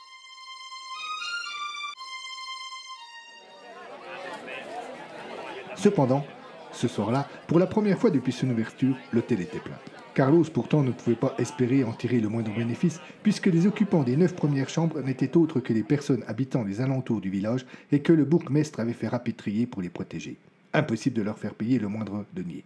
Cependant, 5.77 6.25
ce 6.73 6.89
soir-là, 6.89 7.29
pour 7.47 7.61
la 7.61 7.67
première 7.67 7.99
fois 7.99 8.11
depuis 8.11 8.33
son 8.33 8.51
ouverture, 8.51 8.97
l'hôtel 9.13 9.41
était 9.41 9.61
plein. 9.61 9.79
Carlos 10.15 10.45
pourtant 10.53 10.83
ne 10.83 10.91
pouvait 10.91 11.15
pas 11.15 11.35
espérer 11.39 11.85
en 11.85 11.93
tirer 11.93 12.19
le 12.19 12.29
moindre 12.29 12.53
bénéfice, 12.57 13.01
puisque 13.23 13.47
les 13.47 13.67
occupants 13.67 14.03
des 14.03 14.17
neuf 14.17 14.35
premières 14.35 14.69
chambres 14.69 15.01
n'étaient 15.01 15.37
autres 15.37 15.61
que 15.61 15.73
les 15.73 15.85
personnes 15.85 16.25
habitant 16.27 16.65
les 16.65 16.81
alentours 16.81 17.21
du 17.21 17.31
village 17.31 17.67
et 17.93 18.01
que 18.01 18.13
le 18.13 18.25
bourgmestre 18.25 18.81
avait 18.81 18.95
fait 18.95 19.09
rapatrier 19.09 19.67
pour 19.67 19.81
les 19.81 19.91
protéger. 19.91 20.39
Impossible 20.77 21.17
de 21.17 21.23
leur 21.23 21.39
faire 21.39 21.55
payer 21.55 21.79
le 21.79 21.89
moindre 21.89 22.27
denier. 22.35 22.63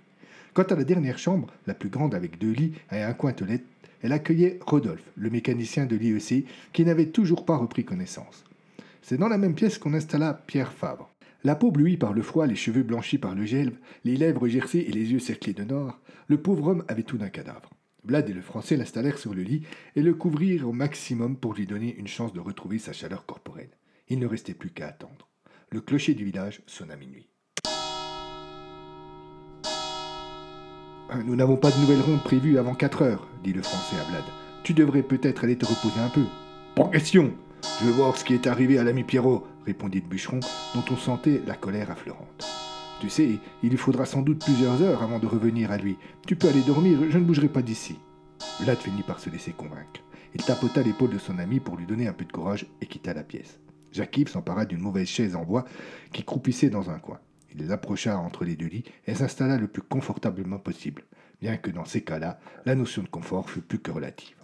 Quant 0.52 0.64
à 0.64 0.74
la 0.74 0.82
dernière 0.82 1.20
chambre, 1.20 1.46
la 1.68 1.74
plus 1.74 1.90
grande 1.90 2.12
avec 2.12 2.38
deux 2.38 2.50
lits 2.50 2.72
et 2.90 3.02
un 3.02 3.12
coin 3.12 3.32
toilette, 3.32 3.64
elle 4.02 4.10
accueillait 4.10 4.58
Rodolphe, 4.66 5.12
le 5.14 5.30
mécanicien 5.30 5.86
de 5.86 5.94
l'IEC, 5.94 6.44
qui 6.72 6.84
n'avait 6.84 7.10
toujours 7.10 7.44
pas 7.44 7.56
repris 7.56 7.84
connaissance. 7.84 8.44
C'est 9.00 9.16
dans 9.16 9.28
la 9.28 9.38
même 9.38 9.54
pièce 9.54 9.78
qu'on 9.78 9.94
installa 9.94 10.42
Pierre 10.48 10.72
Fabre. 10.72 11.08
La 11.44 11.54
peau 11.54 11.70
bluie 11.70 11.96
par 11.96 12.12
le 12.12 12.22
froid, 12.22 12.48
les 12.48 12.56
cheveux 12.56 12.82
blanchis 12.82 13.18
par 13.18 13.36
le 13.36 13.44
gel, 13.44 13.74
les 14.04 14.16
lèvres 14.16 14.48
gercées 14.48 14.86
et 14.88 14.92
les 14.92 15.12
yeux 15.12 15.20
cerclés 15.20 15.54
de 15.54 15.62
noir, 15.62 16.00
le 16.26 16.42
pauvre 16.42 16.66
homme 16.66 16.84
avait 16.88 17.04
tout 17.04 17.16
d'un 17.16 17.28
cadavre. 17.28 17.70
Vlad 18.02 18.28
et 18.28 18.32
le 18.32 18.42
Français 18.42 18.76
l'installèrent 18.76 19.18
sur 19.18 19.34
le 19.34 19.42
lit 19.42 19.62
et 19.94 20.02
le 20.02 20.14
couvrirent 20.14 20.68
au 20.68 20.72
maximum 20.72 21.36
pour 21.36 21.54
lui 21.54 21.68
donner 21.68 21.94
une 21.96 22.08
chance 22.08 22.32
de 22.32 22.40
retrouver 22.40 22.80
sa 22.80 22.92
chaleur 22.92 23.24
corporelle. 23.24 23.70
Il 24.08 24.18
ne 24.18 24.26
restait 24.26 24.54
plus 24.54 24.70
qu'à 24.70 24.88
attendre. 24.88 25.28
Le 25.70 25.80
clocher 25.80 26.14
du 26.14 26.24
village 26.24 26.62
sonna 26.66 26.96
minuit. 26.96 27.29
Nous 31.24 31.34
n'avons 31.34 31.56
pas 31.56 31.70
de 31.70 31.78
nouvelle 31.78 32.00
ronde 32.00 32.22
prévue 32.22 32.58
avant 32.58 32.74
quatre 32.74 33.02
heures, 33.02 33.26
dit 33.42 33.52
le 33.52 33.62
Français 33.62 33.96
à 34.00 34.10
Vlad. 34.10 34.22
Tu 34.62 34.74
devrais 34.74 35.02
peut-être 35.02 35.42
aller 35.42 35.56
te 35.56 35.66
reposer 35.66 35.98
un 36.00 36.08
peu. 36.08 36.24
Pas 36.76 36.88
question 36.88 37.32
Je 37.80 37.86
veux 37.86 37.92
voir 37.92 38.16
ce 38.16 38.24
qui 38.24 38.34
est 38.34 38.46
arrivé 38.46 38.78
à 38.78 38.84
l'ami 38.84 39.02
Pierrot. 39.02 39.44
répondit 39.66 40.00
le 40.00 40.06
bûcheron, 40.06 40.38
dont 40.74 40.84
on 40.90 40.96
sentait 40.96 41.42
la 41.46 41.56
colère 41.56 41.90
affleurante. 41.90 42.46
Tu 43.00 43.08
sais, 43.08 43.40
il 43.62 43.70
lui 43.70 43.76
faudra 43.76 44.04
sans 44.04 44.22
doute 44.22 44.44
plusieurs 44.44 44.82
heures 44.82 45.02
avant 45.02 45.18
de 45.18 45.26
revenir 45.26 45.72
à 45.72 45.78
lui. 45.78 45.96
Tu 46.28 46.36
peux 46.36 46.48
aller 46.48 46.62
dormir, 46.62 46.98
je 47.08 47.18
ne 47.18 47.24
bougerai 47.24 47.48
pas 47.48 47.62
d'ici. 47.62 47.98
Vlad 48.60 48.78
finit 48.78 49.02
par 49.02 49.18
se 49.18 49.30
laisser 49.30 49.52
convaincre. 49.52 50.00
Il 50.34 50.44
tapota 50.44 50.80
l'épaule 50.82 51.10
de 51.10 51.18
son 51.18 51.38
ami 51.38 51.58
pour 51.58 51.76
lui 51.76 51.86
donner 51.86 52.06
un 52.06 52.12
peu 52.12 52.24
de 52.24 52.32
courage 52.32 52.66
et 52.80 52.86
quitta 52.86 53.14
la 53.14 53.24
pièce. 53.24 53.58
Jacques 53.90 54.28
s'empara 54.28 54.64
d'une 54.64 54.80
mauvaise 54.80 55.08
chaise 55.08 55.34
en 55.34 55.42
bois 55.42 55.64
qui 56.12 56.22
croupissait 56.22 56.70
dans 56.70 56.90
un 56.90 57.00
coin. 57.00 57.18
Il 57.54 57.66
l'approcha 57.66 58.18
entre 58.18 58.44
les 58.44 58.56
deux 58.56 58.66
lits 58.66 58.84
et 59.06 59.14
s'installa 59.14 59.56
le 59.56 59.68
plus 59.68 59.82
confortablement 59.82 60.58
possible, 60.58 61.04
bien 61.40 61.56
que 61.56 61.70
dans 61.70 61.84
ces 61.84 62.02
cas-là, 62.02 62.38
la 62.64 62.74
notion 62.74 63.02
de 63.02 63.08
confort 63.08 63.50
fût 63.50 63.62
plus 63.62 63.78
que 63.78 63.90
relative. 63.90 64.36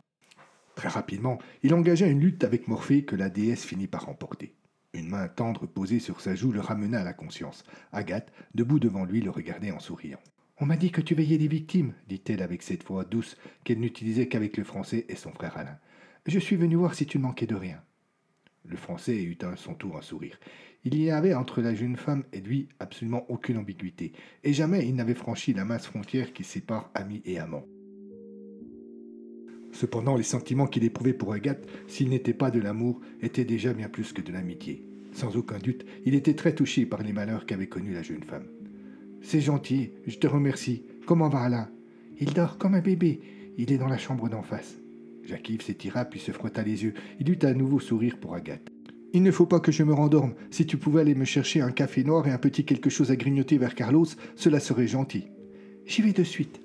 Très 0.75 0.89
rapidement, 0.89 1.39
il 1.63 1.75
engagea 1.75 2.07
une 2.07 2.21
lutte 2.21 2.45
avec 2.45 2.69
Morphée 2.69 3.05
que 3.05 3.17
la 3.17 3.31
déesse 3.31 3.65
finit 3.65 3.87
par 3.87 4.07
remporter. 4.07 4.55
Une 4.93 5.09
main 5.09 5.29
tendre 5.29 5.67
posée 5.67 6.01
sur 6.01 6.21
sa 6.21 6.35
joue 6.35 6.53
le 6.53 6.61
ramena 6.61 7.01
à 7.01 7.05
la 7.05 7.13
conscience. 7.13 7.65
Agathe, 7.93 8.33
debout 8.55 8.79
devant 8.79 9.05
lui, 9.05 9.21
le 9.21 9.31
regardait 9.31 9.71
en 9.71 9.79
souriant. 9.79 10.21
On 10.59 10.67
m'a 10.67 10.77
dit 10.77 10.91
que 10.91 11.03
tu 11.03 11.15
veillais 11.15 11.39
les 11.39 11.49
victimes, 11.49 11.93
dit-elle 12.09 12.43
avec 12.43 12.63
cette 12.63 12.85
voix 12.85 13.05
douce 13.05 13.37
qu'elle 13.63 13.81
n'utilisait 13.81 14.29
qu'avec 14.29 14.57
le 14.57 14.65
français 14.65 15.05
et 15.09 15.17
son 15.17 15.33
frère 15.33 15.59
Alain. 15.59 15.79
Je 16.27 16.39
suis 16.39 16.57
venu 16.57 16.77
voir 16.77 16.95
si 16.95 17.07
tu 17.07 17.19
ne 17.19 17.25
manquais 17.25 17.47
de 17.47 17.55
rien. 17.55 17.83
Le 18.65 18.77
Français 18.77 19.23
eut 19.23 19.39
à 19.43 19.55
son 19.57 19.75
tour 19.75 19.97
un 19.97 20.03
sourire. 20.03 20.39
Il 20.89 21.03
y 21.03 21.11
avait 21.11 21.35
entre 21.35 21.63
la 21.63 21.75
jeune 21.75 21.97
femme 21.97 22.23
et 22.33 22.41
lui 22.41 22.69
absolument 22.79 23.29
aucune 23.29 23.59
ambiguïté, 23.59 24.13
et 24.45 24.53
jamais 24.53 24.87
il 24.87 24.95
n'avait 24.95 25.15
franchi 25.15 25.53
la 25.53 25.65
mince 25.65 25.87
frontière 25.87 26.33
qui 26.33 26.45
sépare 26.45 26.93
amis 26.95 27.23
et 27.25 27.41
amants. 27.41 27.67
Cependant, 29.73 30.15
les 30.15 30.23
sentiments 30.23 30.69
qu'il 30.69 30.85
éprouvait 30.85 31.13
pour 31.13 31.33
Agathe, 31.33 31.67
s'ils 31.89 32.09
n'étaient 32.09 32.33
pas 32.33 32.53
de 32.53 32.61
l'amour, 32.61 33.01
étaient 33.21 33.45
déjà 33.45 33.73
bien 33.73 33.89
plus 33.89 34.13
que 34.13 34.23
de 34.23 34.31
l'amitié. 34.31 34.87
Sans 35.11 35.37
aucun 35.37 35.59
doute, 35.59 35.85
il 36.05 36.15
était 36.15 36.35
très 36.37 36.55
touché 36.55 36.87
par 36.87 37.03
les 37.03 37.13
malheurs 37.13 37.47
qu'avait 37.47 37.67
connus 37.67 37.93
la 37.95 38.03
jeune 38.03 38.23
femme. 38.23 38.47
C'est 39.23 39.41
gentil, 39.41 39.91
je 40.07 40.19
te 40.19 40.29
remercie. 40.29 40.85
Comment 41.05 41.29
va 41.29 41.41
Alain 41.41 41.69
Il 42.21 42.33
dort 42.33 42.59
comme 42.59 42.75
un 42.75 42.81
bébé. 42.81 43.21
Il 43.59 43.73
est 43.73 43.79
dans 43.79 43.89
la 43.89 43.99
chambre 43.99 44.29
d'en 44.29 44.45
face. 44.45 44.79
Jacques-Yves 45.25 45.63
s'étira 45.63 46.05
puis 46.05 46.21
se 46.21 46.31
frotta 46.31 46.63
les 46.63 46.85
yeux. 46.85 46.95
Il 47.19 47.29
eut 47.29 47.39
un 47.43 47.55
nouveau 47.55 47.81
sourire 47.81 48.19
pour 48.21 48.37
Agathe. 48.37 48.76
Il 49.17 49.23
ne 49.23 49.31
faut 49.31 49.47
pas 49.47 49.61
que 49.61 49.73
je 49.73 49.83
me 49.83 49.95
rendorme. 49.95 50.35
Si 50.51 50.67
tu 50.67 50.77
pouvais 50.77 51.01
aller 51.01 51.15
me 51.15 51.25
chercher 51.25 51.63
un 51.63 51.71
café 51.71 52.05
noir 52.05 52.29
et 52.29 52.33
un 52.33 52.39
petit 52.39 52.67
quelque 52.67 52.91
chose 52.91 53.11
à 53.11 53.17
grignoter 53.17 53.57
vers 53.57 53.75
Carlos, 53.75 54.05
cela 54.35 54.61
serait 54.61 54.87
gentil. 54.87 55.29
J'y 55.87 56.03
vais 56.03 56.13
de 56.13 56.23
suite. 56.23 56.61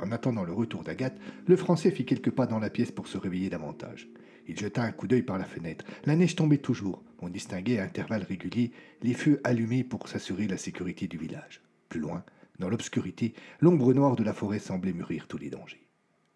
En 0.00 0.10
attendant 0.10 0.44
le 0.44 0.54
retour 0.54 0.84
d'Agathe, 0.84 1.20
le 1.46 1.54
Français 1.54 1.90
fit 1.90 2.06
quelques 2.06 2.30
pas 2.30 2.46
dans 2.46 2.60
la 2.60 2.70
pièce 2.70 2.92
pour 2.92 3.08
se 3.08 3.18
réveiller 3.18 3.50
davantage. 3.50 4.08
Il 4.48 4.58
jeta 4.58 4.82
un 4.82 4.90
coup 4.90 5.06
d'œil 5.06 5.20
par 5.20 5.36
la 5.36 5.44
fenêtre. 5.44 5.84
La 6.06 6.16
neige 6.16 6.34
tombait 6.34 6.56
toujours. 6.56 7.02
On 7.20 7.28
distinguait 7.28 7.78
à 7.78 7.84
intervalles 7.84 8.26
réguliers 8.26 8.72
les 9.02 9.12
feux 9.12 9.42
allumés 9.44 9.84
pour 9.84 10.08
s'assurer 10.08 10.48
la 10.48 10.56
sécurité 10.56 11.08
du 11.08 11.18
village. 11.18 11.60
Plus 11.90 12.00
loin, 12.00 12.24
dans 12.58 12.70
l'obscurité, 12.70 13.34
l'ombre 13.60 13.92
noire 13.92 14.16
de 14.16 14.24
la 14.24 14.32
forêt 14.32 14.60
semblait 14.60 14.94
mûrir 14.94 15.28
tous 15.28 15.36
les 15.36 15.50
dangers. 15.50 15.86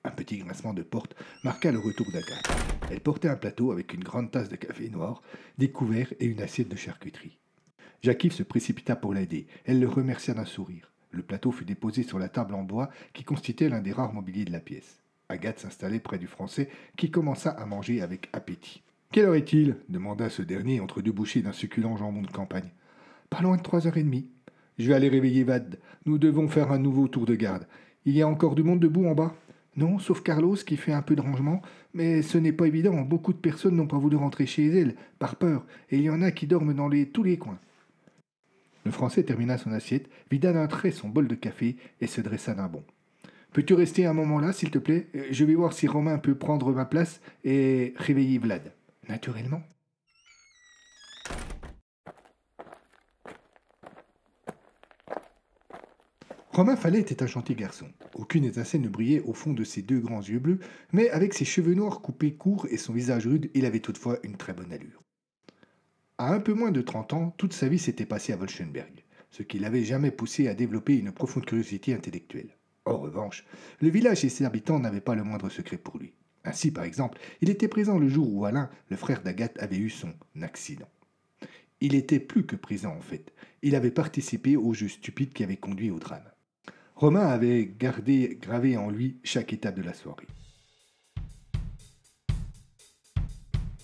Un 0.07 0.13
petit 0.13 0.39
grincement 0.39 0.73
de 0.73 0.85
porte 0.85 1.17
marqua 1.43 1.73
le 1.73 1.81
retour 1.81 2.07
d'Agathe. 2.13 2.49
Elle 2.93 3.01
portait 3.01 3.29
un 3.29 3.35
plateau 3.35 3.73
avec 3.73 3.93
une 3.93 4.05
grande 4.05 4.31
tasse 4.31 4.49
de 4.49 4.55
café 4.55 4.89
noir, 4.89 5.21
des 5.59 5.73
couverts 5.73 6.13
et 6.21 6.27
une 6.27 6.41
assiette 6.41 6.69
de 6.69 6.77
charcuterie. 6.77 7.39
Jacques 8.03 8.31
se 8.31 8.45
précipita 8.45 8.95
pour 8.95 9.13
l'aider. 9.13 9.49
Elle 9.65 9.81
le 9.81 9.89
remercia 9.89 10.33
d'un 10.33 10.45
sourire. 10.45 10.93
Le 11.11 11.25
plateau 11.25 11.51
fut 11.51 11.65
déposé 11.65 12.05
sur 12.05 12.21
la 12.21 12.29
table 12.29 12.55
en 12.55 12.63
bois 12.63 12.89
qui 13.15 13.25
constituait 13.25 13.69
l'un 13.69 13.81
des 13.81 13.91
rares 13.91 14.13
mobiliers 14.13 14.45
de 14.45 14.53
la 14.53 14.61
pièce. 14.61 15.03
Agathe 15.29 15.59
s'installait 15.59 15.99
près 15.99 16.19
du 16.19 16.29
Français 16.29 16.71
qui 16.97 17.11
commença 17.11 17.51
à 17.51 17.67
manger 17.67 18.01
avec 18.01 18.29
appétit. 18.33 18.85
Quelle 19.11 19.25
heure 19.25 19.35
est-il? 19.35 19.77
demanda 19.89 20.31
ce 20.31 20.43
dernier 20.43 20.79
entre 20.79 21.03
deux 21.03 21.11
bouchées 21.11 21.43
d'un 21.43 21.53
succulent 21.53 21.97
jambon 21.97 22.23
de 22.23 22.31
campagne. 22.31 22.71
Pas 23.29 23.41
loin 23.41 23.57
de 23.57 23.63
trois 23.63 23.89
heures 23.89 23.97
et 23.97 24.05
demie. 24.05 24.29
Je 24.79 24.87
vais 24.87 24.95
aller 24.95 25.09
réveiller 25.09 25.43
Vad. 25.43 25.81
Nous 26.05 26.19
devons 26.19 26.47
faire 26.47 26.71
un 26.71 26.79
nouveau 26.79 27.09
tour 27.09 27.27
de 27.27 27.35
garde. 27.35 27.67
Il 28.05 28.17
y 28.17 28.23
a 28.23 28.29
encore 28.29 28.55
du 28.55 28.63
monde 28.63 28.79
debout 28.79 29.07
en 29.07 29.17
bas 29.17 29.35
non, 29.77 29.99
sauf 29.99 30.23
Carlos 30.23 30.57
qui 30.57 30.77
fait 30.77 30.93
un 30.93 31.03
peu 31.03 31.15
de 31.17 31.21
rangement, 31.21 31.61
mais 31.93 32.23
ce 32.23 32.39
n'est 32.39 32.53
pas 32.53 32.67
évident. 32.67 33.03
Beaucoup 33.03 33.33
de 33.33 33.39
personnes 33.39 33.77
n'ont 33.77 33.87
pas 33.87 33.99
voulu 33.99 34.17
rentrer 34.17 34.47
chez 34.47 34.67
elles, 34.67 34.97
par 35.19 35.37
peur, 35.37 35.67
et 35.91 35.99
il 35.99 36.03
y 36.03 36.11
en 36.11 36.23
a 36.23 36.31
qui 36.31 36.47
dorment 36.47 36.75
dans 36.75 36.91
tous 37.13 37.23
les 37.23 37.37
coins. 37.37 37.59
Le 38.85 38.91
Français 38.91 39.25
termina 39.25 39.59
son 39.59 39.73
assiette, 39.73 40.09
vida 40.31 40.53
d'un 40.53 40.67
trait 40.69 40.93
son 40.93 41.09
bol 41.09 41.27
de 41.27 41.35
café 41.35 41.77
et 42.01 42.07
se 42.07 42.21
dressa 42.21 42.55
d'un 42.55 42.69
bond. 42.69 42.85
Peux-tu 43.53 43.75
rester 43.75 44.07
un 44.07 44.13
moment 44.13 44.39
là, 44.39 44.53
s'il 44.53 44.71
te 44.71 44.79
plaît? 44.79 45.09
Je 45.31 45.45
vais 45.45 45.55
voir 45.55 45.73
si 45.73 45.89
Romain 45.89 46.19
peut 46.19 46.35
prendre 46.35 46.73
ma 46.73 46.85
place 46.85 47.21
et 47.43 47.95
réveiller 47.97 48.39
Vlad. 48.39 48.73
Naturellement. 49.09 49.63
Romain 56.57 56.77
Fallet 56.77 57.01
était 57.01 57.23
un 57.23 57.27
gentil 57.27 57.55
garçon. 57.55 57.87
Aucune 58.15 58.47
étincelle 58.47 58.81
ne 58.81 58.89
brillait 58.89 59.21
au 59.21 59.35
fond 59.35 59.53
de 59.53 59.63
ses 59.63 59.83
deux 59.83 60.01
grands 60.01 60.23
yeux 60.23 60.39
bleus, 60.39 60.59
mais 60.91 61.11
avec 61.11 61.35
ses 61.35 61.45
cheveux 61.45 61.75
noirs 61.75 62.01
coupés 62.01 62.33
courts 62.33 62.67
et 62.71 62.79
son 62.79 62.95
visage 62.95 63.27
rude, 63.27 63.51
il 63.53 63.67
avait 63.67 63.81
toutefois 63.81 64.19
une 64.23 64.39
très 64.39 64.55
bonne 64.55 64.73
allure. 64.73 65.03
À 66.17 66.33
un 66.33 66.41
peu 66.41 66.55
moins 66.55 66.71
de 66.71 66.81
30 66.81 67.13
ans, 67.13 67.35
toute 67.37 67.53
sa 67.53 67.69
vie 67.69 67.79
s'était 67.79 68.07
passée 68.07 68.33
à 68.33 68.37
Wolfenberg, 68.37 69.05
ce 69.31 69.43
qui 69.43 69.59
l'avait 69.59 69.85
jamais 69.85 70.11
poussé 70.11 70.49
à 70.49 70.55
développer 70.55 70.97
une 70.97 71.13
profonde 71.13 71.45
curiosité 71.45 71.93
intellectuelle. 71.93 72.57
En 72.87 72.97
revanche, 72.97 73.45
le 73.83 73.91
village 73.91 74.25
et 74.25 74.31
ses 74.31 74.47
habitants 74.47 74.79
n'avaient 74.79 75.03
pas 75.03 75.15
le 75.15 75.25
moindre 75.25 75.51
secret 75.51 75.77
pour 75.77 75.99
lui. 75.99 76.15
Ainsi, 76.43 76.71
par 76.71 76.85
exemple, 76.85 77.19
il 77.43 77.51
était 77.51 77.69
présent 77.69 77.99
le 77.99 78.09
jour 78.09 78.33
où 78.33 78.47
Alain, 78.47 78.71
le 78.89 78.97
frère 78.97 79.23
d'Agathe, 79.23 79.59
avait 79.61 79.77
eu 79.77 79.91
son 79.91 80.15
accident. 80.41 80.89
Il 81.83 81.95
était 81.95 82.19
plus 82.19 82.47
que 82.47 82.57
présent 82.57 82.97
en 82.97 83.03
fait. 83.03 83.35
Il 83.61 83.75
avait 83.75 83.91
participé 83.91 84.57
au 84.57 84.73
jeu 84.73 84.89
stupide 84.89 85.35
qui 85.35 85.45
avait 85.45 85.59
conduit 85.59 85.91
au 85.91 85.99
drame. 85.99 86.25
Romain 86.97 87.27
avait 87.27 87.75
gardé 87.79 88.39
gravé 88.41 88.79
en 88.79 88.89
lui 88.89 89.19
chaque 89.23 89.53
étape 89.53 89.77
de 89.77 89.83
la 89.83 89.93
soirée. 89.93 90.27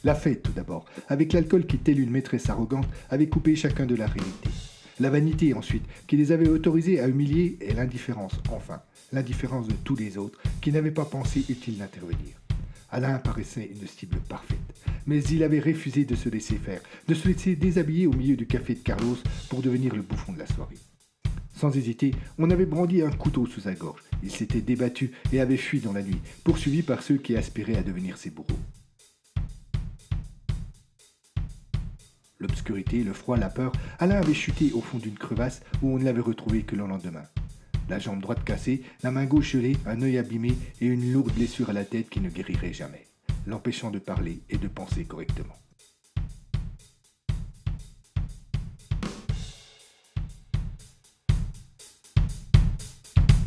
La 0.03 0.15
fête, 0.15 0.43
tout 0.43 0.53
d'abord, 0.53 0.87
avec 1.09 1.35
l'alcool 1.35 1.67
qui, 1.67 1.77
telle 1.77 2.01
une 2.01 2.11
maîtresse 2.11 2.49
arrogante, 2.49 2.89
avait 3.11 3.29
coupé 3.29 3.55
chacun 3.55 3.85
de 3.85 3.95
la 3.95 4.07
réalité. 4.07 4.49
La 4.99 5.11
vanité, 5.11 5.53
ensuite, 5.53 5.85
qui 6.07 6.17
les 6.17 6.33
avait 6.33 6.49
autorisés 6.49 7.01
à 7.01 7.09
humilier, 7.09 7.59
et 7.61 7.75
l'indifférence, 7.75 8.33
enfin, 8.51 8.81
l'indifférence 9.13 9.69
de 9.69 9.75
tous 9.85 9.95
les 9.95 10.17
autres, 10.17 10.41
qui 10.63 10.73
n'avaient 10.73 10.91
pas 10.91 11.05
pensé 11.05 11.45
utile 11.51 11.77
d'intervenir. 11.77 12.41
Alain 12.91 13.19
paraissait 13.19 13.71
une 13.79 13.87
cible 13.87 14.21
parfaite, 14.27 14.59
mais 15.07 15.23
il 15.23 15.43
avait 15.43 15.61
refusé 15.61 16.07
de 16.07 16.15
se 16.15 16.31
laisser 16.31 16.57
faire, 16.57 16.81
de 17.07 17.15
se 17.15 17.29
laisser 17.29 17.57
déshabiller 17.57 18.07
au 18.07 18.15
milieu 18.15 18.37
du 18.37 18.47
café 18.47 18.75
de 18.75 18.81
Carlos 18.81 19.19
pour 19.51 19.61
devenir 19.61 19.95
le 19.95 20.03
bouffon 20.03 20.33
de 20.33 20.39
la 20.39 20.47
soirée. 20.47 20.79
Sans 21.63 21.77
hésiter, 21.77 22.11
on 22.39 22.51
avait 22.51 22.67
brandi 22.67 23.03
un 23.03 23.13
couteau 23.13 23.47
sous 23.47 23.61
sa 23.61 23.75
gorge. 23.75 24.03
Il 24.25 24.33
s'était 24.33 24.61
débattu 24.61 25.13
et 25.33 25.39
avait 25.39 25.57
fui 25.57 25.79
dans 25.79 25.93
la 25.93 26.03
nuit, 26.03 26.19
poursuivi 26.43 26.83
par 26.83 27.05
ceux 27.05 27.19
qui 27.19 27.37
aspiraient 27.37 27.77
à 27.77 27.85
devenir 27.85 28.19
ses 28.19 28.31
bourreaux. 28.31 28.59
L'obscurité, 32.41 33.05
le 33.05 33.13
froid, 33.13 33.37
la 33.37 33.49
peur, 33.49 33.71
Alain 34.01 34.17
avait 34.17 34.35
chuté 34.35 34.73
au 34.73 34.81
fond 34.81 34.99
d'une 34.99 35.15
crevasse 35.15 35.63
où 35.83 35.95
on 35.95 36.01
ne 36.01 36.05
l'avait 36.05 36.21
retrouvé 36.21 36.63
que 36.63 36.75
le 36.75 36.85
lendemain. 36.85 37.27
La 37.89 38.01
jambe 38.01 38.21
droite 38.21 38.43
cassée, 38.43 38.83
la 39.05 39.13
main 39.13 39.27
gauche 39.27 39.53
gelée, 39.53 39.77
un 39.87 40.03
œil 40.03 40.19
abîmé 40.19 40.57
et 40.81 40.87
une 40.87 41.13
lourde 41.13 41.33
blessure 41.33 41.71
à 41.71 41.75
la 41.75 41.85
tête 41.85 42.11
qui 42.11 42.19
ne 42.19 42.29
guérirait 42.29 42.73
jamais, 42.73 43.07
l'empêchant 43.47 43.93
de 43.93 44.01
parler 44.01 44.41
et 44.51 44.59
de 44.59 44.67
penser 44.67 45.05
correctement. 45.05 45.55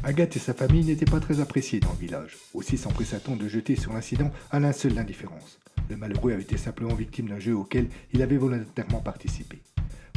Agathe 0.06 0.36
et 0.36 0.40
sa 0.40 0.54
famille 0.54 0.86
n'étaient 0.86 1.04
pas 1.04 1.20
très 1.20 1.40
appréciés 1.40 1.80
dans 1.80 1.92
le 1.92 1.98
village. 1.98 2.38
Aussi 2.54 2.78
s'empressa-t-on 2.78 3.36
de 3.38 3.48
jeter 3.48 3.76
sur 3.76 3.92
l'incident 3.92 4.30
un 4.52 4.60
linceul 4.60 4.94
d'indifférence. 4.94 5.58
Le 5.90 5.98
malheureux 5.98 6.32
avait 6.32 6.44
été 6.44 6.58
simplement 6.58 6.94
victime 6.94 7.28
d'un 7.28 7.40
jeu 7.40 7.56
auquel 7.56 7.90
il 8.14 8.22
avait 8.22 8.38
volontairement 8.38 9.00
participé. 9.00 9.64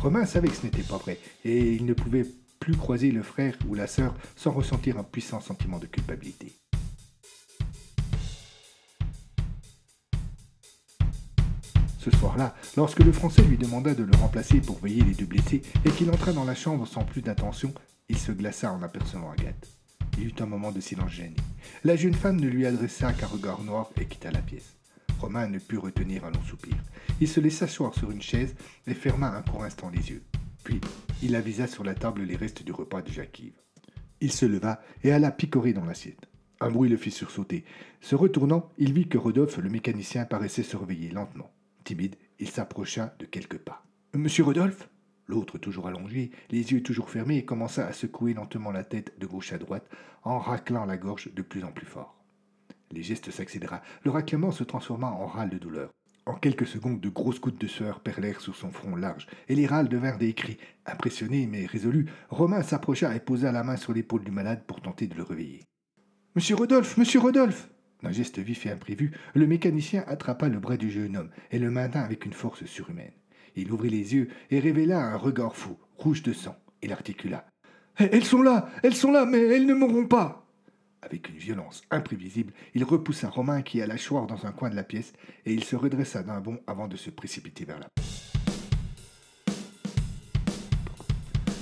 Romain 0.02 0.26
savait 0.26 0.49
que 0.49 0.57
ce 0.57 0.64
n'était 0.64 0.83
pas 0.83 0.99
vrai, 0.99 1.18
et 1.42 1.73
il 1.73 1.87
ne 1.87 1.95
pouvait 1.95 2.26
plus 2.61 2.76
croiser 2.76 3.11
le 3.11 3.23
frère 3.23 3.57
ou 3.66 3.75
la 3.75 3.87
sœur 3.87 4.14
sans 4.37 4.50
ressentir 4.50 4.99
un 4.99 5.04
puissant 5.04 5.40
sentiment 5.40 5.78
de 5.78 5.87
culpabilité. 5.87 6.52
Ce 11.99 12.11
soir-là, 12.11 12.54
lorsque 12.76 13.00
le 13.00 13.12
Français 13.12 13.42
lui 13.42 13.57
demanda 13.57 13.95
de 13.95 14.04
le 14.04 14.16
remplacer 14.18 14.61
pour 14.61 14.78
veiller 14.80 15.02
les 15.02 15.14
deux 15.14 15.25
blessés 15.25 15.62
et 15.87 15.90
qu'il 15.90 16.11
entra 16.11 16.35
dans 16.35 16.45
la 16.45 16.54
chambre 16.54 16.87
sans 16.87 17.04
plus 17.04 17.23
d'intention, 17.23 17.73
il 18.11 18.18
se 18.18 18.33
glaça 18.33 18.71
en 18.71 18.83
apercevant 18.83 19.30
Agathe. 19.30 19.77
Il 20.20 20.26
eut 20.26 20.34
un 20.40 20.46
moment 20.46 20.72
de 20.72 20.80
silence 20.80 21.12
gêné. 21.12 21.37
La 21.84 21.94
jeune 21.94 22.14
femme 22.14 22.40
ne 22.40 22.48
lui 22.48 22.66
adressa 22.66 23.12
qu'un 23.12 23.28
regard 23.28 23.62
noir 23.62 23.88
et 24.00 24.04
quitta 24.04 24.32
la 24.32 24.42
pièce. 24.42 24.76
Romain 25.20 25.46
ne 25.46 25.60
put 25.60 25.78
retenir 25.78 26.25
un 26.25 26.32
long 26.32 26.42
soupir. 26.42 26.75
Il 27.20 27.28
se 27.28 27.38
laissa 27.38 27.66
asseoir 27.66 27.94
sur 27.94 28.10
une 28.10 28.20
chaise 28.20 28.56
et 28.88 28.94
ferma 28.94 29.28
un 29.28 29.42
court 29.42 29.62
instant 29.62 29.90
les 29.90 30.10
yeux. 30.10 30.25
Puis, 30.64 30.80
il 31.22 31.37
avisa 31.37 31.68
sur 31.68 31.84
la 31.84 31.94
table 31.94 32.22
les 32.22 32.34
restes 32.34 32.64
du 32.64 32.72
repas 32.72 33.00
de 33.00 33.12
Jacques-Yves. 33.12 33.60
Il 34.20 34.32
se 34.32 34.44
leva 34.44 34.82
et 35.04 35.12
alla 35.12 35.30
picorer 35.30 35.72
dans 35.72 35.84
l'assiette. 35.84 36.28
Un 36.60 36.70
bruit 36.72 36.90
le 36.90 36.96
fit 36.96 37.12
sursauter. 37.12 37.64
Se 38.00 38.16
retournant, 38.16 38.70
il 38.76 38.92
vit 38.92 39.08
que 39.08 39.18
Rodolphe, 39.18 39.58
le 39.58 39.70
mécanicien, 39.70 40.25
paraissait 40.25 40.64
se 40.64 40.76
réveiller 40.76 41.10
lentement. 41.10 41.52
Timide, 41.84 42.16
il 42.40 42.48
s'approcha 42.48 43.14
de 43.20 43.25
quelques 43.25 43.58
pas. 43.58 43.84
Monsieur 44.14 44.42
Rodolphe? 44.42 44.88
L'autre, 45.28 45.58
toujours 45.58 45.87
allongé, 45.87 46.30
les 46.50 46.73
yeux 46.73 46.82
toujours 46.82 47.11
fermés, 47.11 47.44
commença 47.44 47.87
à 47.87 47.92
secouer 47.92 48.32
lentement 48.32 48.73
la 48.73 48.82
tête 48.82 49.12
de 49.20 49.26
gauche 49.26 49.52
à 49.52 49.58
droite, 49.58 49.87
en 50.23 50.38
raclant 50.38 50.87
la 50.87 50.97
gorge 50.97 51.32
de 51.35 51.42
plus 51.42 51.64
en 51.64 51.70
plus 51.70 51.87
fort. 51.87 52.16
Les 52.92 53.02
gestes 53.02 53.30
s'accélérèrent. 53.30 53.82
Le 54.04 54.11
raclement 54.11 54.50
se 54.50 54.64
transforma 54.64 55.08
en 55.08 55.26
râle 55.26 55.50
de 55.50 55.58
douleur. 55.58 55.90
En 56.25 56.35
quelques 56.35 56.66
secondes, 56.66 57.00
de 57.00 57.08
grosses 57.11 57.40
gouttes 57.40 57.61
de 57.61 57.66
sueur 57.66 58.00
perlèrent 58.00 58.40
sur 58.40 58.56
son 58.56 58.70
front 58.70 58.97
large, 58.97 59.26
et 59.49 59.54
les 59.54 59.66
râles 59.66 59.88
devinrent 59.88 60.18
des 60.18 60.32
cris. 60.32 60.58
Impressionné 60.87 61.47
mais 61.47 61.66
résolu, 61.66 62.06
Romain 62.30 62.62
s'approcha 62.62 63.14
et 63.14 63.20
posa 63.20 63.52
la 63.52 63.64
main 63.64 63.76
sur 63.76 63.92
l'épaule 63.92 64.25
du 64.25 64.30
malade 64.30 64.64
pour 64.66 64.80
tenter 64.80 65.06
de 65.06 65.14
le 65.14 65.23
réveiller. 65.23 65.62
Monsieur 66.37 66.56
Rodolphe, 66.56 66.97
monsieur 66.97 67.20
Rodolphe 67.20 67.68
D'un 68.02 68.12
geste 68.12 68.38
vif 68.38 68.64
et 68.64 68.70
imprévu, 68.70 69.12
le 69.35 69.47
mécanicien 69.47 70.04
attrapa 70.06 70.49
le 70.49 70.58
bras 70.58 70.78
du 70.78 70.90
jeune 70.90 71.16
homme 71.16 71.30
et 71.50 71.58
le 71.58 71.70
maintint 71.70 72.02
avec 72.02 72.25
une 72.25 72.32
force 72.32 72.64
surhumaine. 72.64 73.12
Il 73.60 73.72
ouvrit 73.72 73.90
les 73.90 74.14
yeux 74.14 74.28
et 74.50 74.60
révéla 74.60 75.00
un 75.00 75.16
regard 75.16 75.56
fou, 75.56 75.76
rouge 75.96 76.22
de 76.22 76.32
sang. 76.32 76.54
Il 76.80 76.92
articula. 76.92 77.44
Elles 77.96 78.24
sont 78.24 78.40
là, 78.40 78.68
elles 78.84 78.94
sont 78.94 79.10
là, 79.10 79.26
mais 79.26 79.40
elles 79.40 79.66
ne 79.66 79.74
mourront 79.74 80.06
pas. 80.06 80.46
Avec 81.02 81.28
une 81.28 81.38
violence 81.38 81.82
imprévisible, 81.90 82.52
il 82.74 82.84
repoussa 82.84 83.28
Romain 83.28 83.62
qui 83.62 83.82
alla 83.82 83.96
choir 83.96 84.28
dans 84.28 84.46
un 84.46 84.52
coin 84.52 84.70
de 84.70 84.76
la 84.76 84.84
pièce, 84.84 85.12
et 85.44 85.52
il 85.52 85.64
se 85.64 85.74
redressa 85.74 86.22
d'un 86.22 86.40
bond 86.40 86.60
avant 86.68 86.86
de 86.86 86.96
se 86.96 87.10
précipiter 87.10 87.64
vers 87.64 87.80
la 87.80 87.86
porte. 87.88 88.08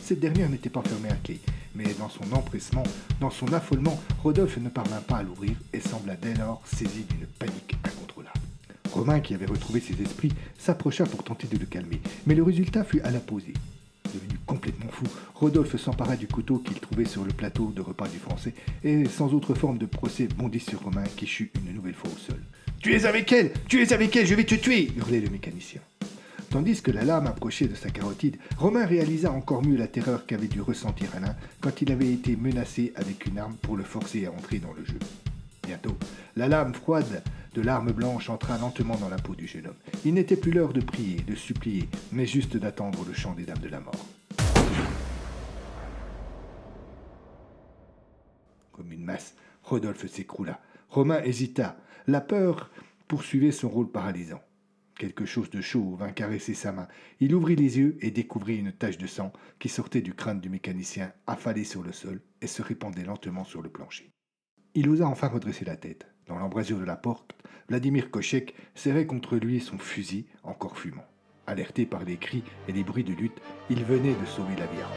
Cette 0.03 0.21
dernière 0.21 0.51
n'était 0.51 0.71
pas 0.71 0.83
fermée 0.83 1.09
à 1.09 1.17
clé, 1.17 1.41
mais 1.75 1.95
dans 1.99 2.11
son 2.11 2.31
empressement, 2.33 2.85
dans 3.21 3.31
son 3.31 3.51
affolement, 3.55 3.99
Rodolphe 4.23 4.59
ne 4.59 4.69
parvint 4.69 5.01
pas 5.01 5.17
à 5.17 5.23
l'ouvrir 5.23 5.57
et 5.73 5.81
sembla 5.81 6.17
dès 6.17 6.35
lors 6.35 6.63
saisi 6.67 7.05
d'une 7.05 7.27
panique. 7.27 7.76
Romain, 8.97 9.21
qui 9.21 9.35
avait 9.35 9.47
retrouvé 9.47 9.81
ses 9.81 10.01
esprits, 10.03 10.33
s'approcha 10.59 11.05
pour 11.05 11.23
tenter 11.23 11.47
de 11.47 11.59
le 11.59 11.67
calmer, 11.67 12.01
mais 12.27 12.35
le 12.35 12.43
résultat 12.43 12.83
fut 12.83 13.01
à 13.03 13.11
la 13.11 13.21
posée. 13.21 13.53
Devenu 14.07 14.39
complètement 14.47 14.91
fou, 14.91 15.05
Rodolphe 15.35 15.77
s'empara 15.77 16.17
du 16.17 16.27
couteau 16.27 16.59
qu'il 16.59 16.81
trouvait 16.81 17.05
sur 17.05 17.23
le 17.23 17.33
plateau 17.33 17.73
de 17.77 17.83
repas 17.83 18.09
du 18.09 18.19
français 18.19 18.55
et, 18.85 19.05
sans 19.05 19.35
autre 19.35 19.55
forme 19.55 19.77
de 19.77 19.85
procès, 19.85 20.29
bondit 20.39 20.61
sur 20.61 20.83
Romain 20.83 21.05
qui 21.17 21.27
chut 21.27 21.53
une 21.59 21.75
nouvelle 21.75 21.95
fois 21.95 22.11
au 22.11 22.19
sol. 22.19 22.41
Tu 22.81 22.95
es 22.95 23.05
avec 23.05 23.31
elle 23.33 23.53
Tu 23.69 23.83
es 23.83 23.93
avec 23.93 24.17
elle 24.17 24.27
Je 24.27 24.35
vais 24.35 24.45
te 24.45 24.55
tuer 24.55 24.91
hurlait 24.97 25.21
le 25.21 25.29
mécanicien. 25.29 25.83
Tandis 26.51 26.81
que 26.81 26.91
la 26.91 27.05
lame 27.05 27.27
approchait 27.27 27.69
de 27.69 27.75
sa 27.75 27.91
carotide, 27.91 28.39
Romain 28.57 28.87
réalisa 28.87 29.31
encore 29.31 29.63
mieux 29.63 29.77
la 29.77 29.89
terreur 29.89 30.25
qu'avait 30.25 30.47
dû 30.47 30.63
ressentir 30.63 31.09
Alain 31.15 31.37
quand 31.61 31.83
il 31.83 31.93
avait 31.93 32.13
été 32.13 32.35
menacé 32.35 32.93
avec 32.97 33.27
une 33.27 33.39
arme 33.39 33.57
pour 33.61 33.77
le 33.77 33.85
forcer 33.85 34.25
à 34.25 34.33
entrer 34.33 34.59
dans 34.59 34.73
le 34.73 34.85
jeu. 34.85 34.99
Bientôt, 35.67 35.97
la 36.37 36.47
lame 36.47 36.75
froide 36.75 37.23
de 37.57 37.63
l'arme 37.63 37.91
blanche 37.91 38.29
entra 38.29 38.59
lentement 38.59 38.97
dans 38.97 39.09
la 39.09 39.17
peau 39.17 39.35
du 39.35 39.47
jeune 39.47 39.69
homme. 39.69 39.79
Il 40.05 40.13
n'était 40.13 40.37
plus 40.37 40.53
l'heure 40.53 40.75
de 40.75 40.83
prier, 40.83 41.21
de 41.23 41.35
supplier, 41.35 41.89
mais 42.13 42.27
juste 42.27 42.59
d'attendre 42.59 43.03
le 43.07 43.15
chant 43.15 43.33
des 43.33 43.45
dames 43.45 43.59
de 43.59 43.69
la 43.69 43.81
mort. 43.81 44.07
Comme 48.73 48.93
une 48.93 49.05
masse, 49.05 49.35
Rodolphe 49.63 50.07
s'écroula. 50.07 50.61
Romain 50.91 51.23
hésita. 51.23 51.79
La 52.07 52.21
peur 52.21 52.71
poursuivait 53.09 53.53
son 53.53 53.71
rôle 53.71 53.91
paralysant. 53.91 54.43
Quelque 54.99 55.25
chose 55.25 55.49
de 55.49 55.63
chaud 55.63 55.97
vint 55.97 56.13
caresser 56.13 56.53
sa 56.53 56.73
main. 56.73 56.89
Il 57.21 57.35
ouvrit 57.35 57.57
les 57.57 57.79
yeux 57.79 57.97
et 58.03 58.11
découvrit 58.11 58.59
une 58.59 58.73
tache 58.73 58.99
de 58.99 59.07
sang 59.07 59.33
qui 59.59 59.71
sortait 59.71 60.03
du 60.03 60.13
crâne 60.13 60.41
du 60.41 60.51
mécanicien, 60.51 61.11
affalé 61.27 61.65
sur 61.65 61.83
le 61.83 61.93
sol, 61.93 62.21
et 62.43 62.47
se 62.47 62.61
répandait 62.61 63.05
lentement 63.05 63.45
sur 63.45 63.63
le 63.63 63.71
plancher. 63.71 64.11
Il 64.75 64.91
osa 64.91 65.07
enfin 65.07 65.29
redresser 65.29 65.65
la 65.65 65.77
tête. 65.77 66.07
Dans 66.27 66.39
l'embrasure 66.39 66.79
de 66.79 66.85
la 66.85 66.97
porte, 66.97 67.37
Vladimir 67.69 68.11
Kochek 68.11 68.55
serrait 68.75 69.07
contre 69.07 69.37
lui 69.37 69.61
son 69.61 69.79
fusil, 69.79 70.27
encore 70.43 70.77
fumant. 70.77 71.05
Alerté 71.47 71.87
par 71.87 72.05
les 72.05 72.17
cris 72.17 72.43
et 72.67 72.73
les 72.73 72.83
bruits 72.83 73.05
de 73.05 73.13
lutte, 73.13 73.41
il 73.71 73.85
venait 73.85 74.15
de 74.15 74.27
sauver 74.27 74.57
la 74.57 74.67
vie 74.67 74.83
à. 74.83 74.91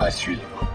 À 0.00 0.10
suivre. 0.10 0.71